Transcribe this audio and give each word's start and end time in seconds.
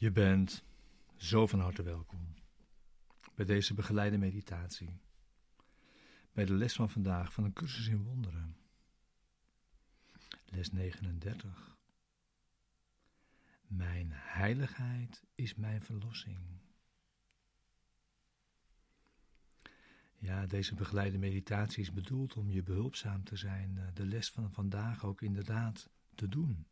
Je 0.00 0.10
bent 0.10 0.64
zo 1.16 1.46
van 1.46 1.60
harte 1.60 1.82
welkom 1.82 2.34
bij 3.34 3.44
deze 3.44 3.74
begeleide 3.74 4.18
meditatie, 4.18 5.00
bij 6.32 6.44
de 6.44 6.52
les 6.52 6.74
van 6.74 6.90
vandaag 6.90 7.32
van 7.32 7.44
een 7.44 7.52
cursus 7.52 7.86
in 7.86 8.02
wonderen. 8.02 8.56
Les 10.44 10.72
39. 10.72 11.76
Mijn 13.66 14.10
heiligheid 14.12 15.22
is 15.34 15.54
mijn 15.54 15.82
verlossing. 15.82 16.60
Ja, 20.16 20.46
deze 20.46 20.74
begeleide 20.74 21.18
meditatie 21.18 21.82
is 21.82 21.92
bedoeld 21.92 22.36
om 22.36 22.50
je 22.50 22.62
behulpzaam 22.62 23.24
te 23.24 23.36
zijn, 23.36 23.78
eh, 23.78 23.86
de 23.94 24.06
les 24.06 24.30
van 24.30 24.52
vandaag 24.52 25.04
ook 25.04 25.22
inderdaad 25.22 25.90
te 26.14 26.28
doen 26.28 26.66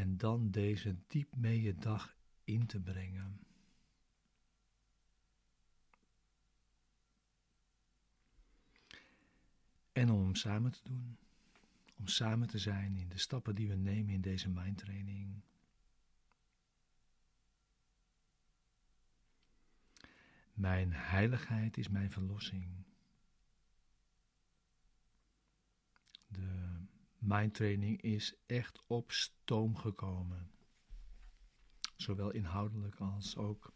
en 0.00 0.16
dan 0.16 0.50
deze 0.50 0.96
diep 1.06 1.36
mee 1.36 1.74
dag 1.74 2.16
in 2.44 2.66
te 2.66 2.80
brengen. 2.80 3.40
En 9.92 10.10
om 10.10 10.34
samen 10.34 10.72
te 10.72 10.80
doen, 10.82 11.18
om 11.96 12.06
samen 12.06 12.48
te 12.48 12.58
zijn 12.58 12.96
in 12.96 13.08
de 13.08 13.18
stappen 13.18 13.54
die 13.54 13.68
we 13.68 13.74
nemen 13.74 14.14
in 14.14 14.20
deze 14.20 14.48
mindtraining. 14.48 15.40
Mijn 20.52 20.92
heiligheid 20.92 21.76
is 21.76 21.88
mijn 21.88 22.10
verlossing. 22.10 22.84
De 26.28 26.69
mindtraining 27.20 28.02
is 28.02 28.34
echt 28.46 28.82
op 28.86 29.12
stoom 29.12 29.76
gekomen. 29.76 30.50
Zowel 31.96 32.30
inhoudelijk 32.30 32.96
als 32.96 33.36
ook 33.36 33.74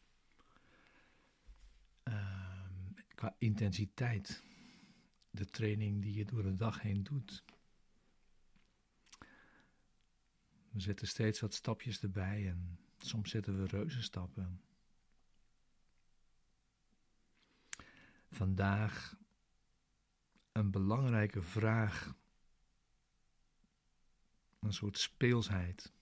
uh, 2.04 2.66
qua 3.14 3.34
intensiteit. 3.38 4.42
De 5.30 5.44
training 5.44 6.02
die 6.02 6.14
je 6.14 6.24
door 6.24 6.42
de 6.42 6.54
dag 6.54 6.80
heen 6.80 7.02
doet. 7.02 7.44
We 10.70 10.80
zetten 10.80 11.06
steeds 11.06 11.40
wat 11.40 11.54
stapjes 11.54 12.02
erbij 12.02 12.48
en 12.48 12.78
soms 12.98 13.30
zetten 13.30 13.62
we 13.62 13.66
reuzenstappen. 13.66 14.60
Vandaag 18.30 19.16
een 20.52 20.70
belangrijke 20.70 21.42
vraag 21.42 22.14
een 24.64 24.72
soort 24.72 24.98
speelsheid 24.98 25.92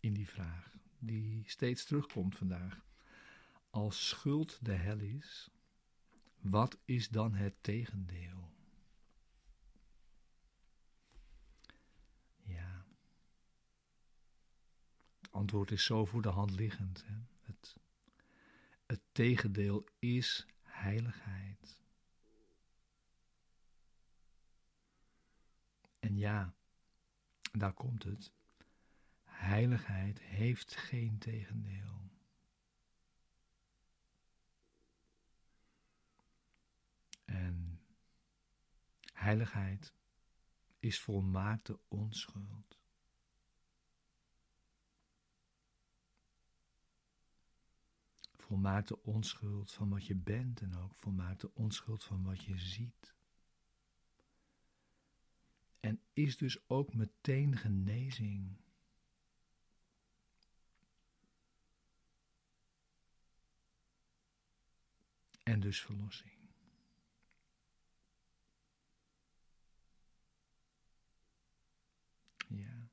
in 0.00 0.14
die 0.14 0.28
vraag, 0.28 0.76
die 0.98 1.44
steeds 1.46 1.84
terugkomt 1.84 2.36
vandaag. 2.36 2.84
Als 3.70 4.08
schuld 4.08 4.64
de 4.64 4.72
hel 4.72 4.98
is, 4.98 5.50
wat 6.40 6.78
is 6.84 7.08
dan 7.08 7.34
het 7.34 7.54
tegendeel? 7.60 8.54
Ja. 12.42 12.86
Het 15.20 15.30
antwoord 15.30 15.70
is 15.70 15.84
zo 15.84 16.04
voor 16.04 16.22
de 16.22 16.28
hand 16.28 16.50
liggend. 16.50 17.04
Hè? 17.06 17.14
Het, 17.40 17.76
het 18.86 19.00
tegendeel 19.12 19.88
is 19.98 20.46
heiligheid. 20.62 21.78
En 25.98 26.16
ja, 26.16 26.55
daar 27.58 27.72
komt 27.72 28.02
het. 28.02 28.32
Heiligheid 29.24 30.20
heeft 30.20 30.76
geen 30.76 31.18
tegendeel. 31.18 32.10
En 37.24 37.80
heiligheid 39.12 39.92
is 40.78 41.00
volmaakte 41.00 41.78
onschuld. 41.88 42.80
Volmaakte 48.36 49.02
onschuld 49.02 49.72
van 49.72 49.88
wat 49.88 50.06
je 50.06 50.14
bent 50.14 50.60
en 50.60 50.76
ook 50.76 50.94
volmaakte 50.94 51.54
onschuld 51.54 52.04
van 52.04 52.22
wat 52.22 52.44
je 52.44 52.58
ziet 52.58 53.15
en 55.86 56.00
is 56.12 56.36
dus 56.36 56.68
ook 56.68 56.94
meteen 56.94 57.56
genezing. 57.56 58.56
En 65.42 65.60
dus 65.60 65.80
verlossing. 65.80 66.38
Ja. 72.48 72.88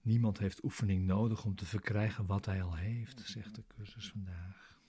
Niemand 0.00 0.38
heeft 0.38 0.64
oefening 0.64 1.06
nodig 1.06 1.44
om 1.44 1.54
te 1.54 1.66
verkrijgen 1.66 2.26
wat 2.26 2.46
hij 2.46 2.62
al 2.62 2.76
heeft, 2.76 3.20
zegt 3.20 3.54
de 3.54 3.64
cursus 3.66 4.10
vandaag. 4.10 4.79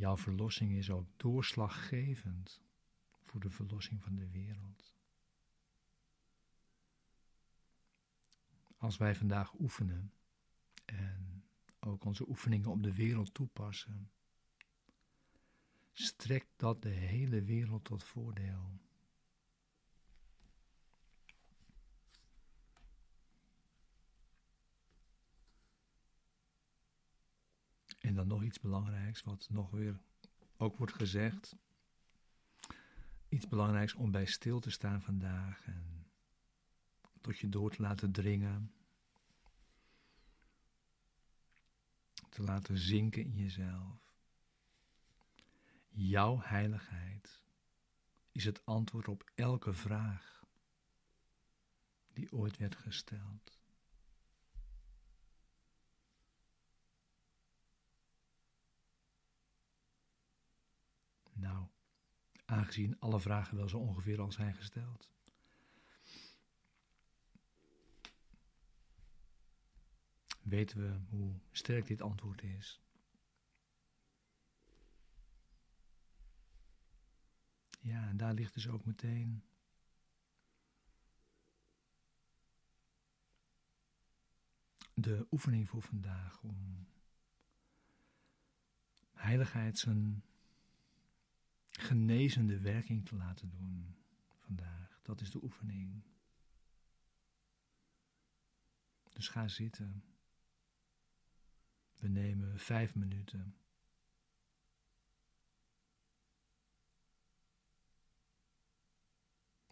Jouw 0.00 0.16
verlossing 0.16 0.72
is 0.72 0.90
ook 0.90 1.06
doorslaggevend 1.16 2.62
voor 3.22 3.40
de 3.40 3.50
verlossing 3.50 4.02
van 4.02 4.14
de 4.14 4.28
wereld. 4.30 4.94
Als 8.76 8.96
wij 8.96 9.14
vandaag 9.14 9.58
oefenen 9.58 10.12
en 10.84 11.44
ook 11.80 12.04
onze 12.04 12.28
oefeningen 12.28 12.70
op 12.70 12.82
de 12.82 12.94
wereld 12.94 13.34
toepassen, 13.34 14.10
strekt 15.92 16.52
dat 16.56 16.82
de 16.82 16.88
hele 16.88 17.42
wereld 17.42 17.84
tot 17.84 18.04
voordeel. 18.04 18.80
En 28.00 28.14
dan 28.14 28.26
nog 28.26 28.42
iets 28.42 28.60
belangrijks, 28.60 29.22
wat 29.22 29.46
nog 29.50 29.70
weer 29.70 30.00
ook 30.56 30.76
wordt 30.76 30.92
gezegd. 30.92 31.56
Iets 33.28 33.48
belangrijks 33.48 33.94
om 33.94 34.10
bij 34.10 34.24
stil 34.24 34.60
te 34.60 34.70
staan 34.70 35.02
vandaag 35.02 35.66
en 35.66 36.06
tot 37.20 37.38
je 37.38 37.48
door 37.48 37.70
te 37.70 37.82
laten 37.82 38.12
dringen. 38.12 38.72
Te 42.28 42.42
laten 42.42 42.78
zinken 42.78 43.22
in 43.22 43.36
jezelf. 43.36 44.14
Jouw 45.88 46.40
heiligheid 46.40 47.42
is 48.32 48.44
het 48.44 48.66
antwoord 48.66 49.08
op 49.08 49.30
elke 49.34 49.72
vraag 49.72 50.44
die 52.12 52.32
ooit 52.32 52.56
werd 52.56 52.76
gesteld. 52.76 53.59
Aangezien 62.50 62.98
alle 62.98 63.20
vragen 63.20 63.56
wel 63.56 63.68
zo 63.68 63.78
ongeveer 63.78 64.20
al 64.20 64.32
zijn 64.32 64.54
gesteld. 64.54 65.10
Weten 70.42 70.78
we 70.78 71.16
hoe 71.16 71.34
sterk 71.50 71.86
dit 71.86 72.02
antwoord 72.02 72.42
is? 72.42 72.80
Ja, 77.80 78.08
en 78.08 78.16
daar 78.16 78.34
ligt 78.34 78.54
dus 78.54 78.68
ook 78.68 78.84
meteen 78.84 79.44
de 84.94 85.26
oefening 85.30 85.68
voor 85.68 85.82
vandaag 85.82 86.42
om 86.42 86.86
heiligheid 89.12 89.78
zijn 89.78 90.24
genezende 91.80 92.60
werking 92.60 93.06
te 93.06 93.16
laten 93.16 93.50
doen 93.50 93.96
vandaag. 94.38 95.00
Dat 95.02 95.20
is 95.20 95.30
de 95.30 95.42
oefening. 95.42 96.02
Dus 99.12 99.28
ga 99.28 99.48
zitten. 99.48 100.04
We 101.96 102.08
nemen 102.08 102.58
vijf 102.58 102.94
minuten. 102.94 103.56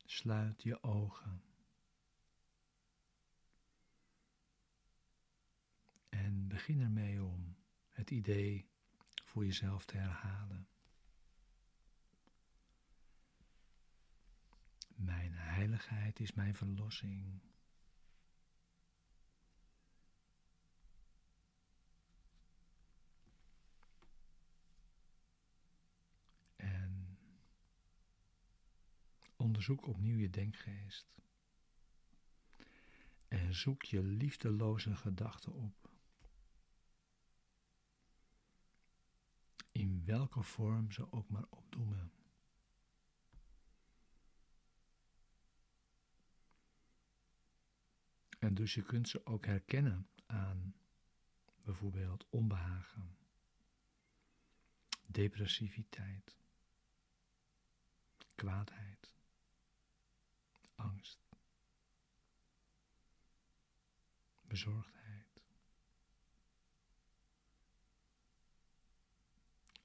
Sluit 0.05 0.63
je 0.63 0.83
ogen. 0.83 1.43
En 6.09 6.49
begin 6.49 6.81
ermee 6.81 7.25
om 7.25 7.57
het 7.89 8.11
idee 8.11 8.69
voor 9.25 9.45
jezelf 9.45 9.85
te 9.85 9.97
herhalen. 9.97 10.69
Mijn 14.99 15.33
heiligheid 15.33 16.21
is 16.21 16.33
mijn 16.33 16.55
verlossing. 16.55 17.41
En 26.57 27.19
onderzoek 29.37 29.87
opnieuw 29.87 30.19
je 30.19 30.31
denkgeest. 30.31 31.07
En 33.29 33.55
zoek 33.55 33.83
je 33.83 34.03
liefdeloze 34.03 34.97
gedachten 34.97 35.53
op. 35.53 35.91
In 39.73 40.05
welke 40.05 40.43
vorm 40.43 40.93
ze 40.93 41.13
ook 41.13 41.29
maar 41.29 41.47
opdoemen. 41.51 42.18
En 48.49 48.55
dus 48.55 48.75
je 48.75 48.83
kunt 48.83 49.09
ze 49.09 49.27
ook 49.27 49.47
herkennen 49.47 50.09
aan 50.27 50.75
bijvoorbeeld 51.63 52.27
onbehagen, 52.31 53.17
depressiviteit, 55.07 56.37
kwaadheid, 58.35 59.15
angst, 60.75 61.29
bezorgdheid, 64.47 65.41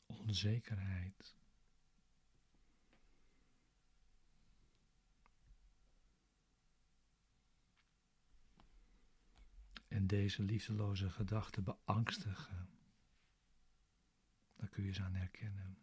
onzekerheid. 0.05 1.35
En 10.03 10.09
deze 10.09 10.43
liefdeloze 10.43 11.09
gedachten 11.09 11.63
beangstigen, 11.63 12.69
dan 14.55 14.69
kun 14.69 14.83
je 14.83 14.91
ze 14.91 15.03
aan 15.03 15.15
herkennen. 15.15 15.77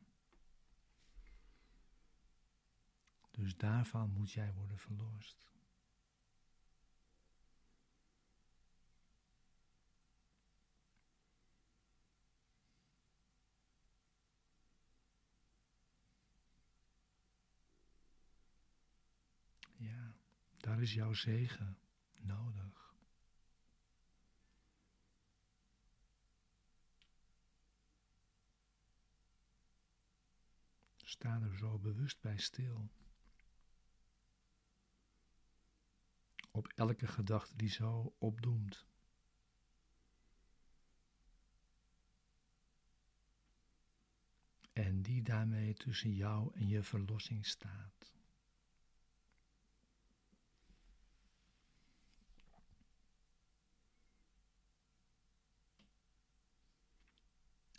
Dus 3.31 3.57
daarvan 3.57 4.11
moet 4.11 4.33
jij 4.33 4.53
worden 4.53 4.79
verlost. 4.79 5.49
Ja, 19.77 20.15
daar 20.57 20.81
is 20.81 20.95
jouw 20.95 21.13
zegen 21.13 21.79
nodig. 22.17 22.70
Sta 31.21 31.41
er 31.41 31.57
zo 31.57 31.79
bewust 31.79 32.21
bij 32.21 32.39
stil. 32.39 32.91
Op 36.51 36.67
elke 36.67 37.07
gedachte 37.07 37.57
die 37.57 37.69
zo 37.69 38.15
opdoemt. 38.19 38.87
En 44.73 45.03
die 45.03 45.23
daarmee 45.23 45.75
tussen 45.75 46.13
jou 46.13 46.55
en 46.55 46.69
je 46.69 46.83
verlossing 46.83 47.47
staat. 47.47 48.15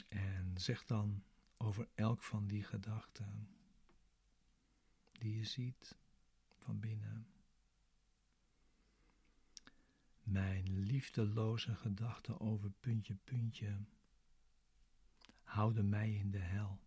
En 0.10 0.54
zeg 0.58 0.86
dan 0.86 1.24
over 1.62 1.88
elk 1.96 2.24
van 2.24 2.48
die 2.48 2.64
gedachten 2.64 3.50
die 5.12 5.38
je 5.38 5.46
ziet 5.46 5.98
van 6.58 6.80
binnen. 6.80 7.28
Mijn 10.24 10.80
liefdeloze 10.80 11.76
gedachten 11.76 12.40
over 12.40 12.72
puntje, 12.72 13.16
puntje 13.16 13.86
houden 15.44 15.90
mij 15.90 16.14
in 16.14 16.32
de 16.32 16.40
hel. 16.40 16.80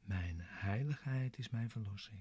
Mijn 0.00 0.40
heiligheid 0.40 1.38
is 1.38 1.48
mijn 1.48 1.70
verlossing. 1.70 2.20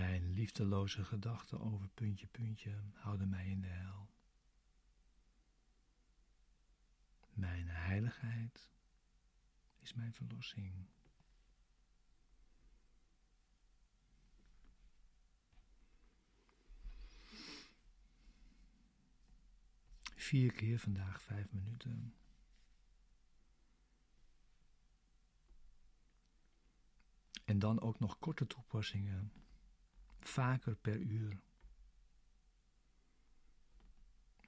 Mijn 0.00 0.32
liefdeloze 0.32 1.04
gedachten 1.04 1.60
over 1.60 1.88
puntje, 1.88 2.26
puntje 2.26 2.82
houden 2.92 3.28
mij 3.28 3.46
in 3.46 3.60
de 3.60 3.68
hel. 3.68 4.10
Mijn 7.32 7.68
heiligheid 7.68 8.70
is 9.80 9.94
mijn 9.94 10.12
verlossing. 10.12 10.88
Vier 20.16 20.52
keer 20.52 20.78
vandaag 20.78 21.22
vijf 21.22 21.52
minuten. 21.52 22.14
En 27.44 27.58
dan 27.58 27.80
ook 27.80 27.98
nog 27.98 28.18
korte 28.18 28.46
toepassingen 28.46 29.32
vaker 30.28 30.76
per 30.76 30.98
uur. 30.98 31.40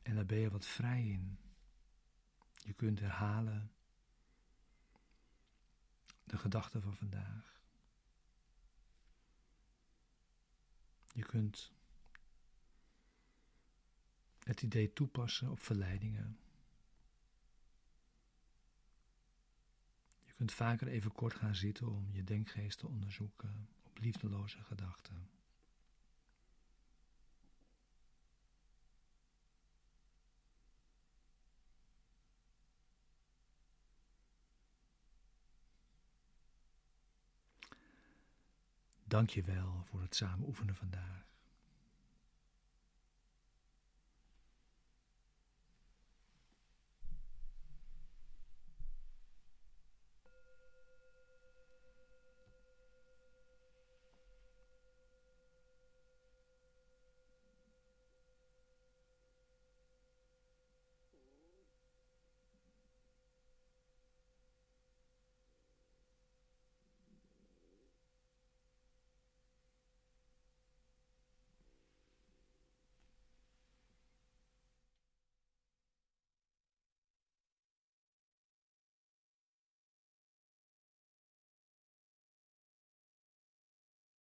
En 0.02 0.14
daar 0.14 0.26
ben 0.26 0.38
je 0.38 0.50
wat 0.50 0.66
vrij 0.66 1.02
in. 1.08 1.38
Je 2.56 2.72
kunt 2.72 3.00
herhalen 3.00 3.72
de 6.24 6.38
gedachten 6.38 6.82
van 6.82 6.96
vandaag. 6.96 7.60
Je 11.12 11.22
kunt 11.22 11.72
het 14.38 14.62
idee 14.62 14.92
toepassen 14.92 15.50
op 15.50 15.60
verleidingen. 15.60 16.38
Je 20.24 20.32
kunt 20.32 20.52
vaker 20.52 20.88
even 20.88 21.12
kort 21.12 21.34
gaan 21.34 21.54
zitten 21.54 21.88
om 21.88 22.12
je 22.12 22.24
denkgeest 22.24 22.78
te 22.78 22.86
onderzoeken 22.86 23.68
op 23.82 23.98
liefdeloze 23.98 24.62
gedachten. 24.62 25.30
Dank 39.12 39.30
je 39.30 39.42
wel 39.42 39.84
voor 39.84 40.00
het 40.00 40.14
samen 40.14 40.46
oefenen 40.46 40.74
vandaag. 40.74 41.31